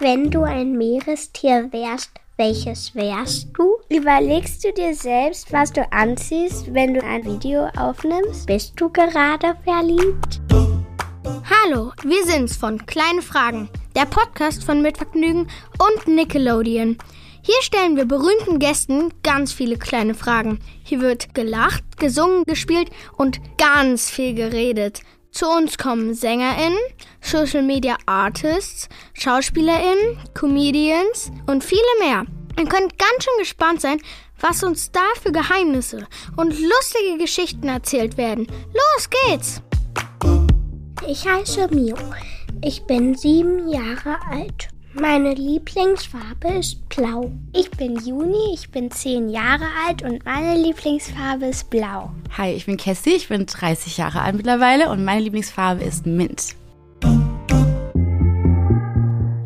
Wenn 0.00 0.30
du 0.30 0.44
ein 0.44 0.78
Meerestier 0.78 1.72
wärst, 1.72 2.12
welches 2.36 2.94
wärst 2.94 3.48
du? 3.54 3.78
Überlegst 3.88 4.62
du 4.62 4.72
dir 4.72 4.94
selbst, 4.94 5.52
was 5.52 5.72
du 5.72 5.84
anziehst, 5.92 6.72
wenn 6.72 6.94
du 6.94 7.02
ein 7.02 7.24
Video 7.24 7.66
aufnimmst? 7.76 8.46
Bist 8.46 8.74
du 8.76 8.90
gerade 8.90 9.56
verliebt? 9.64 10.40
Hallo, 11.50 11.90
wir 12.04 12.24
sind's 12.24 12.56
von 12.56 12.86
Kleine 12.86 13.22
Fragen, 13.22 13.68
der 13.96 14.06
Podcast 14.06 14.62
von 14.62 14.82
Mitvergnügen 14.82 15.48
und 15.80 16.06
Nickelodeon. 16.06 16.96
Hier 17.42 17.62
stellen 17.62 17.96
wir 17.96 18.04
berühmten 18.04 18.60
Gästen 18.60 19.12
ganz 19.24 19.52
viele 19.52 19.78
kleine 19.78 20.14
Fragen. 20.14 20.60
Hier 20.84 21.00
wird 21.00 21.34
gelacht, 21.34 21.82
gesungen, 21.98 22.44
gespielt 22.44 22.90
und 23.16 23.40
ganz 23.56 24.08
viel 24.10 24.34
geredet. 24.34 25.00
Zu 25.38 25.46
uns 25.48 25.78
kommen 25.78 26.14
SängerInnen, 26.14 26.80
Social 27.20 27.62
Media 27.62 27.96
Artists, 28.06 28.88
SchauspielerInnen, 29.14 30.18
Comedians 30.34 31.30
und 31.46 31.62
viele 31.62 31.80
mehr. 32.00 32.24
Ihr 32.58 32.68
könnt 32.68 32.98
ganz 32.98 33.22
schön 33.22 33.38
gespannt 33.38 33.80
sein, 33.80 34.00
was 34.40 34.64
uns 34.64 34.90
da 34.90 35.04
für 35.22 35.30
Geheimnisse 35.30 36.08
und 36.36 36.58
lustige 36.58 37.18
Geschichten 37.18 37.68
erzählt 37.68 38.16
werden. 38.16 38.48
Los 38.48 39.10
geht's! 39.10 39.62
Ich 41.06 41.24
heiße 41.24 41.68
Mio. 41.72 41.96
Ich 42.60 42.84
bin 42.86 43.14
sieben 43.14 43.68
Jahre 43.68 44.16
alt. 44.28 44.70
Meine 45.00 45.32
Lieblingsfarbe 45.32 46.58
ist 46.58 46.88
blau. 46.88 47.30
Ich 47.54 47.70
bin 47.70 47.96
Juni, 48.04 48.52
ich 48.52 48.68
bin 48.70 48.90
zehn 48.90 49.28
Jahre 49.28 49.66
alt 49.86 50.02
und 50.02 50.24
meine 50.24 50.60
Lieblingsfarbe 50.60 51.46
ist 51.46 51.70
blau. 51.70 52.10
Hi, 52.36 52.52
ich 52.52 52.66
bin 52.66 52.76
Cassie, 52.76 53.14
ich 53.14 53.28
bin 53.28 53.46
30 53.46 53.96
Jahre 53.96 54.22
alt 54.22 54.34
mittlerweile 54.34 54.90
und 54.90 55.04
meine 55.04 55.20
Lieblingsfarbe 55.20 55.84
ist 55.84 56.04
Mint. 56.04 56.56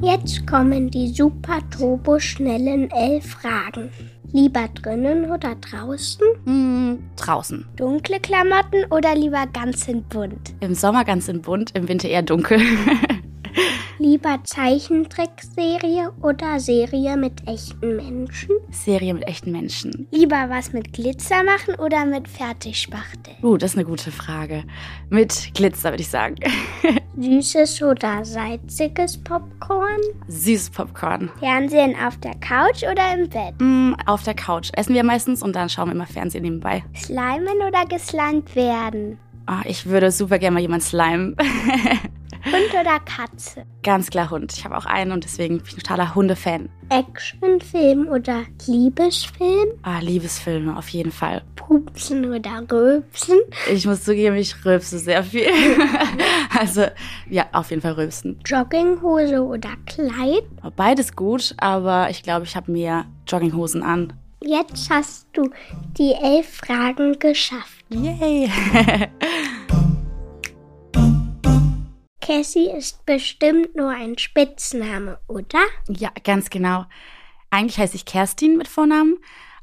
Jetzt 0.01 0.47
kommen 0.47 0.91
die 0.91 1.09
super 1.09 1.59
turbo 1.71 2.19
schnellen 2.19 2.91
elf 2.91 3.33
Fragen. 3.33 3.91
Lieber 4.33 4.69
drinnen 4.69 5.31
oder 5.31 5.55
draußen? 5.57 6.27
Hm, 6.47 6.99
draußen. 7.17 7.67
Dunkle 7.77 8.21
Klamotten 8.21 8.87
oder 8.91 9.15
lieber 9.15 9.47
ganz 9.53 9.87
in 9.87 10.03
bunt? 10.05 10.55
Im 10.61 10.75
Sommer 10.75 11.05
ganz 11.05 11.29
in 11.29 11.43
bunt, 11.43 11.73
im 11.75 11.89
Winter 11.89 12.09
eher 12.09 12.23
dunkel. 12.23 12.59
Lieber 14.03 14.41
Zeichentrickserie 14.43 16.11
oder 16.23 16.59
Serie 16.59 17.17
mit 17.17 17.47
echten 17.47 17.95
Menschen? 17.95 18.49
Serie 18.73 19.15
mit 19.15 19.29
echten 19.29 19.53
Menschen. 19.53 20.09
Lieber 20.11 20.47
was 20.49 20.73
mit 20.73 20.93
Glitzer 20.93 21.45
machen 21.45 21.77
oder 21.77 22.05
mit 22.05 22.27
Fertigspachtel? 22.27 23.35
Uh, 23.45 23.57
das 23.57 23.71
ist 23.71 23.77
eine 23.77 23.87
gute 23.87 24.11
Frage. 24.11 24.65
Mit 25.09 25.53
Glitzer, 25.55 25.93
würde 25.93 26.01
ich 26.01 26.09
sagen. 26.09 26.35
Süßes 27.17 27.81
oder 27.85 28.25
salziges 28.25 29.23
Popcorn? 29.23 30.01
Süßes 30.27 30.71
Popcorn. 30.71 31.31
Fernsehen 31.39 31.95
auf 32.05 32.19
der 32.19 32.35
Couch 32.41 32.83
oder 32.83 33.15
im 33.17 33.29
Bett? 33.29 33.55
Mm, 33.61 33.95
auf 34.07 34.25
der 34.25 34.35
Couch. 34.35 34.71
Essen 34.73 34.97
wir 34.97 35.05
meistens 35.05 35.45
und 35.45 35.55
dann 35.55 35.69
schauen 35.69 35.91
wir 35.91 35.95
immer 35.95 36.07
Fernsehen 36.07 36.43
nebenbei. 36.43 36.83
Slimen 36.97 37.63
oder 37.69 37.87
geslimed 37.89 38.57
werden? 38.57 39.21
Oh, 39.49 39.63
ich 39.65 39.87
würde 39.87 40.11
super 40.11 40.41
gerne 40.41 40.55
mal 40.55 40.61
jemand 40.61 40.83
slimen. 40.83 41.37
Hund 42.45 42.73
oder 42.73 42.99
Katze? 43.01 43.65
Ganz 43.83 44.11
klar 44.11 44.31
Hund. 44.31 44.53
Ich 44.57 44.65
habe 44.65 44.77
auch 44.77 44.85
einen 44.85 45.13
und 45.13 45.25
deswegen 45.25 45.59
bin 45.59 45.67
ich 45.67 45.75
ein 45.75 45.81
totaler 45.81 46.15
Hundefan. 46.15 46.69
Actionfilm 46.89 48.09
oder 48.09 48.43
Liebesfilm? 48.67 49.71
Ah, 49.83 50.01
Liebesfilme 50.01 50.77
auf 50.77 50.89
jeden 50.89 51.13
Fall. 51.13 51.43
Pupsen 51.57 52.25
oder 52.33 52.65
Rülpsen? 52.71 53.39
Ich 53.73 53.87
muss 53.87 54.05
zugeben, 54.05 54.37
ich 54.37 54.65
rülpse 54.65 54.99
sehr 54.99 55.23
viel. 55.23 55.47
also, 56.59 56.87
ja, 57.31 57.47
auf 57.53 57.71
jeden 57.71 57.83
Fall 57.83 57.93
rülpsen. 57.93 58.41
Jogginghose 58.45 59.43
oder 59.43 59.71
Kleid? 59.87 60.45
Beides 60.77 61.15
gut, 61.15 61.55
aber 61.59 62.11
ich 62.11 62.23
glaube, 62.23 62.45
ich 62.45 62.57
habe 62.57 62.73
mehr 62.73 63.07
Jogginghosen 63.29 63.83
an. 63.83 64.13
Jetzt 64.45 64.91
hast 64.91 65.29
du 65.33 65.51
die 65.97 66.15
elf 66.21 66.57
Fragen 66.57 67.19
geschafft. 67.19 67.85
Yay! 67.91 68.51
Cassie 72.23 72.71
ist 72.71 73.05
bestimmt 73.05 73.75
nur 73.75 73.91
ein 73.91 74.17
Spitzname, 74.17 75.19
oder? 75.27 75.59
Ja, 75.89 76.11
ganz 76.23 76.51
genau. 76.51 76.87
Eigentlich 77.51 77.79
heiße 77.79 77.97
ich 77.97 78.05
Kerstin 78.05 78.57
mit 78.57 78.69
Vornamen, 78.69 79.19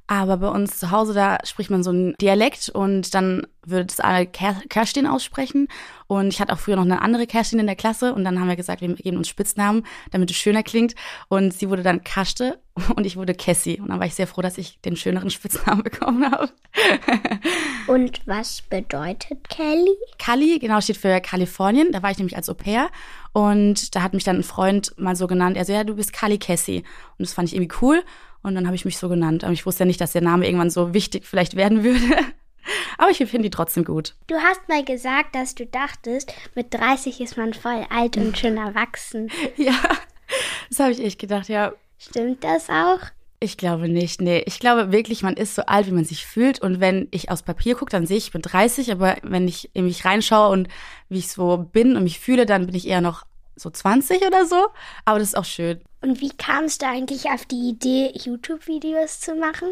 aber 0.07 0.37
bei 0.37 0.49
uns 0.49 0.77
zu 0.77 0.91
Hause, 0.91 1.13
da 1.13 1.37
spricht 1.45 1.69
man 1.69 1.83
so 1.83 1.91
einen 1.91 2.15
Dialekt 2.19 2.67
und 2.67 3.13
dann 3.15 3.47
würde 3.65 3.85
das 3.85 3.99
alle 4.01 4.25
Kerstin 4.25 5.07
aussprechen. 5.07 5.67
Und 6.07 6.27
ich 6.29 6.41
hatte 6.41 6.51
auch 6.51 6.59
früher 6.59 6.75
noch 6.75 6.83
eine 6.83 7.01
andere 7.01 7.27
Kerstin 7.27 7.59
in 7.59 7.67
der 7.67 7.75
Klasse 7.75 8.13
und 8.13 8.25
dann 8.25 8.39
haben 8.39 8.47
wir 8.49 8.55
gesagt, 8.55 8.81
wir 8.81 8.93
geben 8.95 9.17
uns 9.17 9.29
Spitznamen, 9.29 9.85
damit 10.11 10.31
es 10.31 10.37
schöner 10.37 10.63
klingt. 10.63 10.95
Und 11.29 11.53
sie 11.53 11.69
wurde 11.69 11.83
dann 11.83 12.03
Kaschte 12.03 12.59
und 12.95 13.05
ich 13.05 13.15
wurde 13.15 13.35
Cassie. 13.35 13.79
Und 13.79 13.89
dann 13.89 13.99
war 13.99 14.07
ich 14.07 14.15
sehr 14.15 14.27
froh, 14.27 14.41
dass 14.41 14.57
ich 14.57 14.81
den 14.81 14.97
schöneren 14.97 15.29
Spitznamen 15.29 15.83
bekommen 15.83 16.29
habe. 16.29 16.49
Und 17.89 18.21
was 18.27 18.61
bedeutet 18.61 19.49
Kelly? 19.49 19.97
Kali, 20.19 20.59
genau, 20.59 20.79
steht 20.79 20.97
für 20.97 21.19
Kalifornien. 21.21 21.91
Da 21.91 22.03
war 22.03 22.11
ich 22.11 22.19
nämlich 22.19 22.35
als 22.35 22.47
Au 22.47 22.53
pair. 22.53 22.89
Und 23.33 23.95
da 23.95 24.03
hat 24.03 24.13
mich 24.13 24.23
dann 24.23 24.35
ein 24.35 24.43
Freund 24.43 24.93
mal 24.99 25.15
so 25.15 25.25
genannt. 25.25 25.57
Er 25.57 25.65
so, 25.65 25.73
ja, 25.73 25.83
du 25.83 25.95
bist 25.95 26.13
Kali 26.13 26.37
Cassie. 26.37 26.83
Und 27.17 27.25
das 27.25 27.33
fand 27.33 27.47
ich 27.47 27.55
irgendwie 27.55 27.75
cool. 27.81 28.03
Und 28.43 28.53
dann 28.53 28.67
habe 28.67 28.75
ich 28.75 28.85
mich 28.85 28.99
so 28.99 29.09
genannt. 29.09 29.43
Aber 29.43 29.53
ich 29.53 29.65
wusste 29.65 29.81
ja 29.81 29.85
nicht, 29.87 29.99
dass 29.99 30.11
der 30.11 30.21
Name 30.21 30.45
irgendwann 30.45 30.69
so 30.69 30.93
wichtig 30.93 31.25
vielleicht 31.25 31.55
werden 31.55 31.83
würde. 31.83 31.99
Aber 32.99 33.09
ich 33.09 33.17
finde 33.17 33.41
die 33.41 33.49
trotzdem 33.49 33.85
gut. 33.85 34.13
Du 34.27 34.35
hast 34.35 34.69
mal 34.69 34.85
gesagt, 34.85 35.33
dass 35.33 35.55
du 35.55 35.65
dachtest, 35.65 36.31
mit 36.53 36.71
30 36.71 37.19
ist 37.21 37.37
man 37.37 37.55
voll 37.55 37.87
alt 37.89 38.17
und 38.17 38.37
schon 38.37 38.57
erwachsen. 38.57 39.31
ja, 39.57 39.73
das 40.69 40.79
habe 40.79 40.91
ich 40.91 41.03
echt 41.03 41.17
gedacht, 41.17 41.49
ja. 41.49 41.73
Stimmt 41.97 42.43
das 42.43 42.69
auch? 42.69 42.99
Ich 43.41 43.55
glaube 43.55 43.87
nicht, 43.87 44.19
nee. 44.21 44.43
Ich 44.47 44.59
glaube 44.59 44.91
wirklich, 44.91 45.23
man 45.23 45.35
ist 45.35 45.55
so 45.55 45.61
alt, 45.61 45.87
wie 45.87 45.91
man 45.91 46.03
sich 46.03 46.25
fühlt. 46.25 46.61
Und 46.61 46.81
wenn 46.81 47.07
ich 47.11 47.31
aufs 47.31 47.43
Papier 47.43 47.75
gucke, 47.75 47.91
dann 47.91 48.05
sehe 48.05 48.17
ich, 48.17 48.25
ich 48.25 48.31
bin 48.33 48.41
30, 48.41 48.91
aber 48.91 49.15
wenn 49.23 49.47
ich 49.47 49.73
in 49.73 49.85
mich 49.85 50.03
reinschaue 50.03 50.51
und 50.51 50.67
wie 51.07 51.19
ich 51.19 51.29
so 51.29 51.57
bin 51.71 51.95
und 51.95 52.03
mich 52.03 52.19
fühle, 52.19 52.45
dann 52.45 52.65
bin 52.65 52.75
ich 52.75 52.87
eher 52.87 52.99
noch 52.99 53.25
so 53.59 53.69
20 53.69 54.25
oder 54.25 54.45
so. 54.45 54.67
Aber 55.05 55.19
das 55.19 55.29
ist 55.29 55.37
auch 55.37 55.45
schön. 55.45 55.81
Und 56.01 56.21
wie 56.21 56.29
kamst 56.29 56.81
du 56.81 56.87
eigentlich 56.87 57.25
auf 57.25 57.45
die 57.45 57.69
Idee, 57.69 58.13
YouTube-Videos 58.15 59.19
zu 59.19 59.35
machen? 59.35 59.67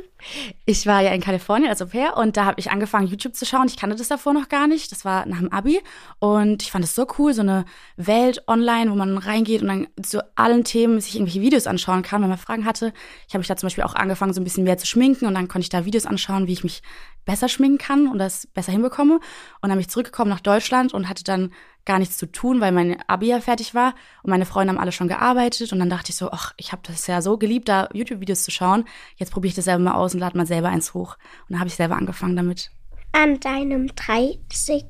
Ich 0.65 0.85
war 0.85 1.01
ja 1.01 1.13
in 1.13 1.21
Kalifornien 1.21 1.69
als 1.69 1.81
Au 1.81 1.85
pair 1.85 2.17
und 2.17 2.35
da 2.35 2.43
habe 2.43 2.59
ich 2.59 2.69
angefangen, 2.69 3.07
YouTube 3.07 3.33
zu 3.33 3.45
schauen. 3.45 3.67
Ich 3.67 3.77
kannte 3.77 3.95
das 3.95 4.09
davor 4.09 4.33
noch 4.33 4.49
gar 4.49 4.67
nicht. 4.67 4.91
Das 4.91 5.05
war 5.05 5.25
nach 5.25 5.39
dem 5.39 5.53
Abi. 5.53 5.79
Und 6.19 6.63
ich 6.63 6.71
fand 6.71 6.83
es 6.83 6.95
so 6.95 7.07
cool, 7.17 7.33
so 7.33 7.43
eine 7.43 7.63
Welt 7.95 8.43
online, 8.47 8.91
wo 8.91 8.95
man 8.95 9.17
reingeht 9.17 9.61
und 9.61 9.69
dann 9.69 9.87
zu 10.03 10.21
allen 10.37 10.65
Themen 10.65 10.99
sich 10.99 11.15
irgendwelche 11.15 11.39
Videos 11.39 11.65
anschauen 11.65 12.01
kann, 12.01 12.21
wenn 12.21 12.29
man 12.29 12.37
Fragen 12.37 12.65
hatte. 12.65 12.91
Ich 13.25 13.33
habe 13.33 13.39
mich 13.39 13.47
da 13.47 13.55
zum 13.55 13.67
Beispiel 13.67 13.85
auch 13.85 13.95
angefangen, 13.95 14.33
so 14.33 14.41
ein 14.41 14.43
bisschen 14.43 14.65
mehr 14.65 14.77
zu 14.77 14.85
schminken 14.85 15.27
und 15.27 15.33
dann 15.33 15.47
konnte 15.47 15.63
ich 15.63 15.69
da 15.69 15.85
Videos 15.85 16.05
anschauen, 16.05 16.47
wie 16.47 16.53
ich 16.53 16.63
mich 16.63 16.81
besser 17.23 17.47
schminken 17.47 17.77
kann 17.77 18.07
und 18.07 18.17
das 18.17 18.47
besser 18.47 18.73
hinbekomme. 18.73 19.15
Und 19.15 19.21
dann 19.61 19.71
bin 19.71 19.79
ich 19.79 19.89
zurückgekommen 19.89 20.29
nach 20.29 20.41
Deutschland 20.41 20.93
und 20.93 21.07
hatte 21.07 21.23
dann 21.23 21.53
gar 21.87 21.97
nichts 21.97 22.17
zu 22.17 22.31
tun, 22.31 22.61
weil 22.61 22.71
mein 22.71 23.01
Abi 23.07 23.27
ja 23.27 23.41
fertig 23.41 23.73
war 23.73 23.95
und 24.21 24.29
meine 24.29 24.45
Freunde 24.45 24.71
haben 24.71 24.79
alle 24.79 24.91
schon 24.91 25.07
gearbeitet 25.07 25.73
und 25.73 25.79
dann 25.79 25.89
dachte 25.89 26.11
ich 26.11 26.17
so, 26.17 26.29
ach, 26.31 26.53
ich 26.57 26.71
habe 26.71 26.83
das 26.85 27.07
ja 27.07 27.21
so 27.23 27.39
geliebt, 27.39 27.67
da 27.67 27.89
YouTube-Videos 27.93 28.43
zu 28.43 28.51
schauen. 28.51 28.85
Jetzt 29.15 29.31
probiere 29.31 29.49
ich 29.49 29.55
das 29.55 29.65
selber 29.65 29.83
mal 29.83 29.95
aus 29.95 30.13
und 30.13 30.19
lade 30.19 30.37
mal 30.37 30.45
selber 30.45 30.69
eins 30.69 30.93
hoch. 30.93 31.17
Und 31.47 31.53
dann 31.53 31.59
habe 31.59 31.69
ich 31.69 31.75
selber 31.75 31.95
angefangen 31.95 32.35
damit. 32.35 32.69
An 33.11 33.39
deinem 33.39 33.87
30. 33.95 34.85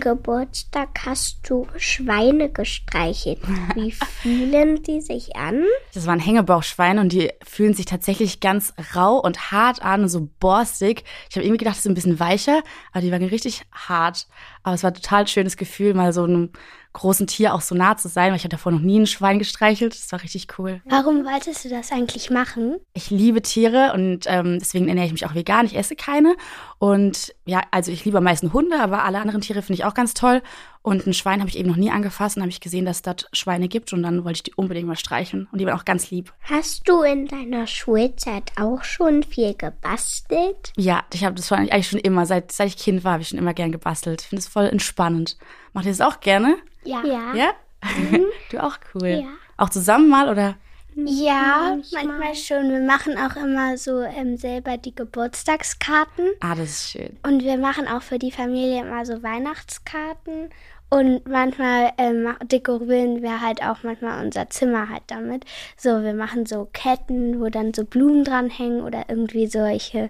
Geburtstag 0.00 0.88
hast 1.06 1.48
du 1.48 1.66
Schweine 1.76 2.50
gestreichelt. 2.50 3.38
Wie 3.74 3.92
fühlen 3.92 4.82
die 4.82 5.00
sich 5.00 5.36
an? 5.36 5.64
Das 5.94 6.06
waren 6.06 6.18
Hängebauchschweine 6.18 7.00
und 7.00 7.12
die 7.12 7.30
fühlen 7.44 7.74
sich 7.74 7.86
tatsächlich 7.86 8.40
ganz 8.40 8.74
rau 8.96 9.18
und 9.18 9.52
hart 9.52 9.82
an 9.82 10.02
und 10.02 10.08
so 10.08 10.28
borstig. 10.40 11.04
Ich 11.30 11.36
habe 11.36 11.44
irgendwie 11.44 11.58
gedacht, 11.58 11.76
das 11.76 11.84
ist 11.84 11.90
ein 11.90 11.94
bisschen 11.94 12.18
weicher, 12.18 12.62
aber 12.92 13.00
die 13.00 13.12
waren 13.12 13.22
richtig 13.22 13.62
hart. 13.72 14.26
Aber 14.64 14.74
es 14.74 14.82
war 14.82 14.90
ein 14.90 14.94
total 14.94 15.28
schönes 15.28 15.56
Gefühl, 15.56 15.94
mal 15.94 16.12
so 16.12 16.24
einem 16.24 16.50
großen 16.92 17.26
Tier 17.26 17.54
auch 17.54 17.60
so 17.60 17.74
nah 17.74 17.96
zu 17.96 18.08
sein, 18.08 18.30
weil 18.30 18.36
ich 18.36 18.44
habe 18.44 18.50
davor 18.50 18.72
noch 18.72 18.80
nie 18.80 18.98
ein 19.00 19.06
Schwein 19.06 19.38
gestreichelt. 19.38 19.94
Das 19.94 20.10
war 20.12 20.22
richtig 20.22 20.46
cool. 20.58 20.80
Warum 20.84 21.24
wolltest 21.24 21.64
du 21.64 21.68
das 21.68 21.92
eigentlich 21.92 22.30
machen? 22.30 22.76
Ich 22.94 23.10
liebe 23.10 23.42
Tiere 23.42 23.92
und 23.94 24.24
ähm, 24.26 24.58
deswegen 24.58 24.88
ernähre 24.88 25.06
ich 25.06 25.12
mich 25.12 25.26
auch 25.26 25.34
vegan. 25.34 25.66
Ich 25.66 25.76
esse 25.76 25.96
keine. 25.96 26.36
Und 26.78 27.34
ja, 27.44 27.62
also 27.70 27.90
ich 27.92 28.04
liebe 28.04 28.18
am 28.18 28.24
meisten 28.24 28.52
Hunde, 28.52 28.80
aber 28.80 29.04
alle 29.04 29.20
anderen 29.20 29.40
Tiere 29.40 29.62
finde 29.62 29.74
ich 29.74 29.84
auch 29.84 29.94
ganz 29.94 30.14
toll. 30.14 30.42
Und 30.88 31.06
ein 31.06 31.12
Schwein 31.12 31.40
habe 31.40 31.50
ich 31.50 31.58
eben 31.58 31.68
noch 31.68 31.76
nie 31.76 31.90
angefasst 31.90 32.38
und 32.38 32.42
habe 32.42 32.50
ich 32.50 32.62
gesehen, 32.62 32.86
dass 32.86 32.96
es 32.96 33.02
dort 33.02 33.28
Schweine 33.34 33.68
gibt 33.68 33.92
und 33.92 34.02
dann 34.02 34.24
wollte 34.24 34.38
ich 34.38 34.42
die 34.44 34.54
unbedingt 34.54 34.88
mal 34.88 34.96
streicheln 34.96 35.46
und 35.52 35.60
die 35.60 35.66
waren 35.66 35.78
auch 35.78 35.84
ganz 35.84 36.10
lieb. 36.10 36.32
Hast 36.44 36.88
du 36.88 37.02
in 37.02 37.26
deiner 37.26 37.66
Schulzeit 37.66 38.52
auch 38.58 38.82
schon 38.84 39.22
viel 39.22 39.52
gebastelt? 39.52 40.72
Ja, 40.78 41.04
ich 41.12 41.24
habe 41.24 41.34
das 41.34 41.52
eigentlich 41.52 41.88
schon 41.88 42.00
immer, 42.00 42.24
seit, 42.24 42.52
seit 42.52 42.68
ich 42.68 42.78
Kind 42.78 43.04
war, 43.04 43.12
habe 43.12 43.22
ich 43.22 43.28
schon 43.28 43.38
immer 43.38 43.52
gern 43.52 43.70
gebastelt. 43.70 44.22
Ich 44.22 44.28
finde 44.28 44.40
es 44.40 44.48
voll 44.48 44.64
entspannend. 44.64 45.36
Macht 45.74 45.84
ihr 45.84 45.92
das 45.92 46.00
auch 46.00 46.20
gerne? 46.20 46.56
Ja. 46.84 47.04
Ja. 47.04 47.34
Ja? 47.34 47.50
Mhm. 47.98 48.24
du 48.50 48.62
auch 48.62 48.78
cool. 48.94 49.08
Ja. 49.08 49.28
Auch 49.58 49.68
zusammen 49.68 50.08
mal 50.08 50.30
oder? 50.30 50.56
Ja, 50.94 51.76
manchmal. 51.76 52.04
manchmal 52.04 52.34
schon. 52.34 52.70
Wir 52.70 52.80
machen 52.80 53.16
auch 53.18 53.36
immer 53.36 53.76
so 53.76 54.00
ähm, 54.00 54.36
selber 54.36 54.78
die 54.78 54.94
Geburtstagskarten. 54.94 56.30
Ah, 56.40 56.54
das 56.54 56.70
ist 56.70 56.90
schön. 56.90 57.16
Und 57.22 57.44
wir 57.44 57.56
machen 57.56 57.86
auch 57.86 58.02
für 58.02 58.18
die 58.18 58.32
Familie 58.32 58.80
immer 58.80 59.06
so 59.06 59.22
Weihnachtskarten. 59.22 60.50
Und 60.90 61.26
manchmal 61.28 61.92
ähm, 61.98 62.34
dekorieren 62.44 63.22
wir 63.22 63.40
halt 63.42 63.62
auch 63.62 63.82
manchmal 63.82 64.24
unser 64.24 64.48
Zimmer 64.48 64.88
halt 64.88 65.02
damit. 65.08 65.44
So, 65.76 66.02
wir 66.02 66.14
machen 66.14 66.46
so 66.46 66.66
Ketten, 66.72 67.40
wo 67.40 67.48
dann 67.50 67.74
so 67.74 67.84
Blumen 67.84 68.24
dranhängen 68.24 68.80
oder 68.82 69.04
irgendwie 69.08 69.46
solche 69.46 70.08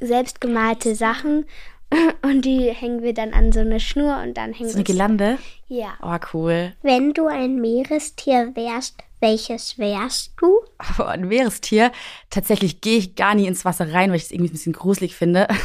selbstgemalte 0.00 0.94
Sachen. 0.94 1.46
Und 2.22 2.44
die 2.44 2.70
hängen 2.70 3.02
wir 3.02 3.14
dann 3.14 3.32
an 3.32 3.52
so 3.52 3.60
eine 3.60 3.78
Schnur 3.78 4.20
und 4.20 4.36
dann 4.36 4.52
hängen 4.52 4.68
So 4.68 4.74
eine 4.76 4.86
wir. 4.86 4.92
Gelande? 4.92 5.38
Ja. 5.68 5.94
Oh, 6.02 6.16
cool. 6.34 6.74
Wenn 6.82 7.14
du 7.14 7.28
ein 7.28 7.60
Meerestier 7.60 8.50
wärst, 8.56 8.96
welches 9.20 9.78
wärst 9.78 10.32
du? 10.40 10.62
Aber 10.78 11.10
ein 11.10 11.28
Meerestier, 11.28 11.92
tatsächlich 12.28 12.80
gehe 12.80 12.98
ich 12.98 13.14
gar 13.14 13.36
nie 13.36 13.46
ins 13.46 13.64
Wasser 13.64 13.92
rein, 13.92 14.10
weil 14.10 14.16
ich 14.16 14.24
es 14.24 14.30
irgendwie 14.32 14.50
ein 14.50 14.54
bisschen 14.54 14.72
gruselig 14.72 15.14
finde. 15.14 15.46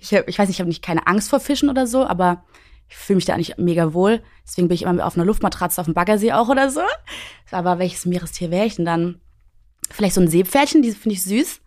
Ich, 0.00 0.14
hab, 0.14 0.28
ich 0.28 0.38
weiß 0.38 0.46
nicht, 0.46 0.56
ich 0.56 0.60
habe 0.60 0.68
nicht 0.68 0.82
keine 0.84 1.08
Angst 1.08 1.28
vor 1.28 1.40
Fischen 1.40 1.68
oder 1.68 1.88
so, 1.88 2.04
aber 2.06 2.44
ich 2.92 2.96
fühle 2.98 3.16
mich 3.16 3.24
da 3.24 3.36
nicht 3.38 3.56
mega 3.58 3.94
wohl. 3.94 4.22
Deswegen 4.46 4.68
bin 4.68 4.74
ich 4.74 4.82
immer 4.82 5.06
auf 5.06 5.16
einer 5.16 5.24
Luftmatratze 5.24 5.80
auf 5.80 5.86
dem 5.86 5.94
Baggersee 5.94 6.32
auch 6.32 6.48
oder 6.50 6.68
so. 6.70 6.82
Aber 7.50 7.78
welches 7.78 8.04
Meerestier 8.06 8.50
wäre 8.50 8.66
ich 8.66 8.76
denn 8.76 8.84
dann? 8.84 9.20
Vielleicht 9.90 10.14
so 10.14 10.20
ein 10.20 10.28
Seepferdchen, 10.28 10.82
die 10.82 10.92
finde 10.92 11.14
ich 11.14 11.22
süß. 11.24 11.60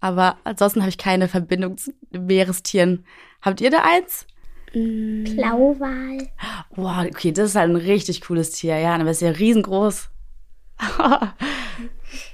Aber 0.00 0.36
ansonsten 0.44 0.80
habe 0.80 0.90
ich 0.90 0.98
keine 0.98 1.28
Verbindung 1.28 1.76
zu 1.78 1.92
Meerestieren. 2.10 3.06
Habt 3.40 3.60
ihr 3.60 3.70
da 3.70 3.82
eins? 3.84 4.26
Blauwal. 4.72 6.28
Wow, 6.74 7.06
okay, 7.08 7.30
das 7.32 7.50
ist 7.50 7.56
halt 7.56 7.70
ein 7.70 7.76
richtig 7.76 8.22
cooles 8.22 8.50
Tier. 8.50 8.78
Ja, 8.78 8.94
aber 8.96 9.10
ist 9.10 9.22
ja 9.22 9.30
riesengroß. 9.30 10.08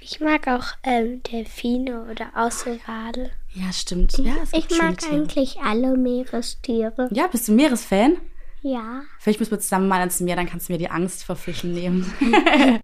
Ich 0.00 0.18
mag 0.18 0.48
auch 0.48 0.64
ähm, 0.82 1.22
Delfine 1.22 2.06
oder 2.10 2.30
Außerwale. 2.34 3.30
Ja, 3.52 3.72
stimmt. 3.72 4.18
Ja, 4.18 4.34
Ich 4.52 4.68
mag 4.76 4.98
Tiere. 4.98 5.12
eigentlich 5.12 5.60
alle 5.60 5.96
Meerestiere. 5.96 7.08
Ja, 7.12 7.28
bist 7.28 7.46
du 7.46 7.52
Meeresfan? 7.52 8.16
Ja. 8.62 9.02
Vielleicht 9.18 9.40
müssen 9.40 9.52
wir 9.52 9.60
zusammen 9.60 9.88
mal 9.88 10.02
ins 10.02 10.20
Meer, 10.20 10.36
dann 10.36 10.48
kannst 10.48 10.68
du 10.68 10.72
mir 10.72 10.78
die 10.78 10.90
Angst 10.90 11.24
vor 11.24 11.36
Fischen 11.36 11.72
nehmen. 11.72 12.12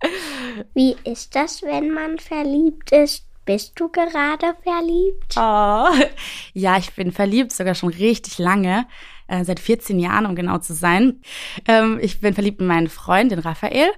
Wie 0.75 0.97
ist 1.05 1.35
das, 1.35 1.63
wenn 1.63 1.91
man 1.91 2.19
verliebt 2.19 2.93
ist? 2.93 3.27
Bist 3.45 3.79
du 3.79 3.91
gerade 3.91 4.55
verliebt? 4.63 5.35
Oh. 5.37 6.07
Ja, 6.55 6.79
ich 6.79 6.95
bin 6.95 7.13
verliebt, 7.13 7.53
sogar 7.53 7.75
schon 7.75 7.91
richtig 7.91 8.39
lange. 8.39 8.87
Äh, 9.27 9.45
seit 9.45 9.59
14 9.59 9.99
Jahren, 9.99 10.27
um 10.27 10.35
genau 10.35 10.59
zu 10.59 10.75
sein. 10.75 11.21
Ähm, 11.67 11.99
ich 12.01 12.21
bin 12.21 12.35
verliebt 12.35 12.61
in 12.61 12.67
meinen 12.67 12.89
Freund, 12.89 13.33
den 13.33 13.41
Raphael. 13.41 13.91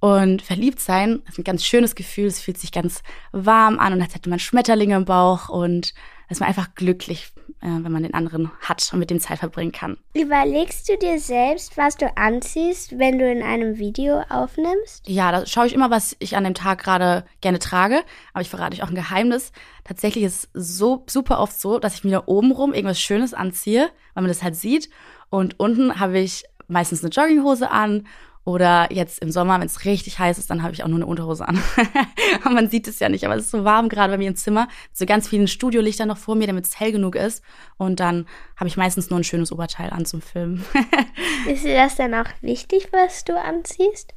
Und 0.00 0.40
verliebt 0.40 0.80
sein 0.80 1.22
ist 1.28 1.38
ein 1.38 1.44
ganz 1.44 1.64
schönes 1.64 1.94
Gefühl. 1.94 2.26
Es 2.26 2.40
fühlt 2.40 2.58
sich 2.58 2.72
ganz 2.72 3.02
warm 3.32 3.78
an 3.78 3.92
und 3.92 4.02
als 4.02 4.14
hätte 4.14 4.30
man 4.30 4.38
Schmetterlinge 4.38 4.96
im 4.96 5.04
Bauch 5.04 5.50
und 5.50 5.92
ist 6.30 6.40
man 6.40 6.48
einfach 6.48 6.74
glücklich, 6.74 7.32
äh, 7.60 7.66
wenn 7.66 7.92
man 7.92 8.04
den 8.04 8.14
anderen 8.14 8.50
hat 8.60 8.88
und 8.92 9.00
mit 9.00 9.10
dem 9.10 9.20
Zeit 9.20 9.40
verbringen 9.40 9.72
kann. 9.72 9.98
Überlegst 10.14 10.88
du 10.88 10.96
dir 10.96 11.18
selbst, 11.18 11.76
was 11.76 11.96
du 11.96 12.16
anziehst, 12.16 12.98
wenn 12.98 13.18
du 13.18 13.30
in 13.30 13.42
einem 13.42 13.78
Video 13.78 14.22
aufnimmst? 14.28 15.08
Ja, 15.08 15.32
da 15.32 15.44
schaue 15.44 15.66
ich 15.66 15.74
immer, 15.74 15.90
was 15.90 16.16
ich 16.20 16.36
an 16.36 16.44
dem 16.44 16.54
Tag 16.54 16.82
gerade 16.82 17.24
gerne 17.40 17.58
trage. 17.58 18.02
Aber 18.32 18.42
ich 18.42 18.48
verrate 18.48 18.76
euch 18.76 18.82
auch 18.82 18.88
ein 18.88 18.94
Geheimnis. 18.94 19.52
Tatsächlich 19.84 20.24
ist 20.24 20.48
es 20.54 20.78
so 20.78 21.04
super 21.08 21.40
oft 21.40 21.60
so, 21.60 21.78
dass 21.78 21.94
ich 21.94 22.04
mir 22.04 22.12
da 22.12 22.22
oben 22.26 22.52
rum 22.52 22.72
irgendwas 22.72 23.00
Schönes 23.00 23.34
anziehe, 23.34 23.90
weil 24.14 24.22
man 24.22 24.28
das 24.30 24.42
halt 24.42 24.56
sieht. 24.56 24.88
Und 25.30 25.58
unten 25.58 25.98
habe 25.98 26.20
ich 26.20 26.44
meistens 26.68 27.02
eine 27.02 27.10
Jogginghose 27.10 27.70
an. 27.70 28.06
Oder 28.44 28.90
jetzt 28.90 29.20
im 29.20 29.30
Sommer, 29.30 29.60
wenn 29.60 29.66
es 29.66 29.84
richtig 29.84 30.18
heiß 30.18 30.38
ist, 30.38 30.48
dann 30.48 30.62
habe 30.62 30.72
ich 30.72 30.82
auch 30.82 30.88
nur 30.88 30.98
eine 30.98 31.06
Unterhose 31.06 31.46
an. 31.46 31.62
Und 32.44 32.54
man 32.54 32.70
sieht 32.70 32.88
es 32.88 32.98
ja 32.98 33.08
nicht, 33.10 33.24
aber 33.24 33.36
es 33.36 33.44
ist 33.44 33.50
so 33.50 33.64
warm 33.64 33.88
gerade 33.90 34.12
bei 34.12 34.18
mir 34.18 34.28
im 34.28 34.36
Zimmer. 34.36 34.68
So 34.92 35.04
ganz 35.04 35.28
vielen 35.28 35.46
Studiolichtern 35.46 36.08
noch 36.08 36.16
vor 36.16 36.36
mir, 36.36 36.46
damit 36.46 36.64
es 36.64 36.80
hell 36.80 36.90
genug 36.90 37.16
ist. 37.16 37.44
Und 37.76 38.00
dann 38.00 38.26
habe 38.56 38.68
ich 38.68 38.78
meistens 38.78 39.10
nur 39.10 39.20
ein 39.20 39.24
schönes 39.24 39.52
Oberteil 39.52 39.90
an 39.90 40.06
zum 40.06 40.22
Filmen. 40.22 40.64
Ist 41.48 41.64
dir 41.64 41.76
das 41.76 41.96
dann 41.96 42.14
auch 42.14 42.28
wichtig, 42.40 42.88
was 42.92 43.24
du 43.24 43.38
anziehst? 43.38 44.14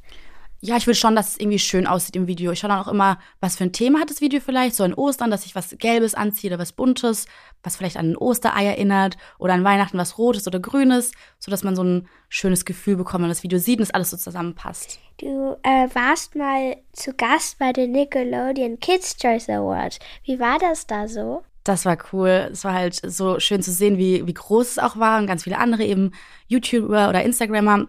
Ja, 0.64 0.78
ich 0.78 0.86
will 0.86 0.94
schon, 0.94 1.14
dass 1.14 1.32
es 1.32 1.38
irgendwie 1.38 1.58
schön 1.58 1.86
aussieht 1.86 2.16
im 2.16 2.26
Video. 2.26 2.50
Ich 2.50 2.60
schaue 2.60 2.70
dann 2.70 2.80
auch 2.80 2.88
immer, 2.88 3.18
was 3.38 3.56
für 3.56 3.64
ein 3.64 3.72
Thema 3.72 4.00
hat 4.00 4.08
das 4.08 4.22
Video 4.22 4.40
vielleicht. 4.40 4.74
So 4.74 4.82
an 4.82 4.94
Ostern, 4.94 5.30
dass 5.30 5.44
ich 5.44 5.54
was 5.54 5.76
Gelbes 5.78 6.14
anziehe 6.14 6.50
oder 6.50 6.58
was 6.58 6.72
Buntes, 6.72 7.26
was 7.62 7.76
vielleicht 7.76 7.98
an 7.98 8.12
ein 8.12 8.16
Osterei 8.16 8.64
erinnert. 8.64 9.18
Oder 9.38 9.52
an 9.52 9.62
Weihnachten 9.62 9.98
was 9.98 10.16
Rotes 10.16 10.46
oder 10.46 10.60
Grünes, 10.60 11.12
sodass 11.38 11.64
man 11.64 11.76
so 11.76 11.84
ein 11.84 12.08
schönes 12.30 12.64
Gefühl 12.64 12.96
bekommt, 12.96 13.16
wenn 13.16 13.28
man 13.28 13.30
das 13.30 13.42
Video 13.42 13.58
sieht 13.58 13.78
und 13.78 13.82
es 13.82 13.90
alles 13.90 14.08
so 14.08 14.16
zusammenpasst. 14.16 14.98
Du 15.18 15.54
äh, 15.64 15.86
warst 15.92 16.34
mal 16.34 16.78
zu 16.94 17.12
Gast 17.12 17.58
bei 17.58 17.74
den 17.74 17.92
Nickelodeon 17.92 18.80
Kids 18.80 19.18
Choice 19.18 19.50
Awards. 19.50 19.98
Wie 20.24 20.40
war 20.40 20.58
das 20.58 20.86
da 20.86 21.08
so? 21.08 21.42
Das 21.64 21.84
war 21.84 21.98
cool. 22.14 22.48
Es 22.52 22.64
war 22.64 22.72
halt 22.72 22.98
so 23.04 23.38
schön 23.38 23.62
zu 23.62 23.70
sehen, 23.70 23.98
wie, 23.98 24.26
wie 24.26 24.34
groß 24.34 24.70
es 24.70 24.78
auch 24.78 24.96
war 24.96 25.18
und 25.18 25.26
ganz 25.26 25.44
viele 25.44 25.58
andere 25.58 25.84
eben 25.84 26.12
YouTuber 26.48 27.10
oder 27.10 27.22
Instagrammer. 27.22 27.86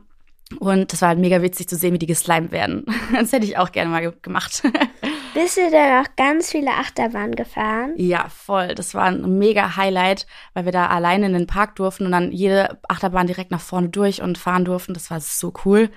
Und 0.59 0.94
das 0.94 1.01
war 1.01 1.09
halt 1.09 1.19
mega 1.19 1.42
witzig 1.42 1.68
zu 1.68 1.75
sehen, 1.75 1.94
wie 1.94 2.00
die 2.00 2.06
geslimed 2.06 2.51
werden. 2.51 2.86
Das 3.13 3.31
hätte 3.31 3.45
ich 3.45 3.57
auch 3.57 3.71
gerne 3.71 3.89
mal 3.89 4.01
ge 4.01 4.13
gemacht. 4.21 4.62
Bist 5.33 5.57
du 5.57 5.69
dann 5.71 6.06
auch 6.06 6.09
ganz 6.15 6.51
viele 6.51 6.69
Achterbahnen 6.71 7.36
gefahren? 7.36 7.94
Ja, 7.97 8.27
voll. 8.30 8.74
Das 8.75 8.94
war 8.94 9.03
ein 9.06 9.38
mega 9.38 9.75
Highlight, 9.75 10.27
weil 10.53 10.65
wir 10.65 10.71
da 10.71 10.88
alleine 10.88 11.25
in 11.25 11.33
den 11.33 11.47
Park 11.47 11.75
durften 11.75 12.06
und 12.06 12.12
dann 12.12 12.31
jede 12.31 12.77
Achterbahn 12.88 13.27
direkt 13.27 13.51
nach 13.51 13.59
vorne 13.59 13.89
durch 13.89 14.21
und 14.21 14.38
fahren 14.38 14.63
durften. 14.65 14.94
Das 14.94 15.12
war 15.12 15.19
so 15.19 15.51
cool. 15.65 15.89